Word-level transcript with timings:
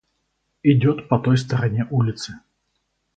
–Идет 0.71 1.07
по 1.09 1.19
той 1.19 1.37
стороне 1.37 1.85
улицы. 1.91 2.39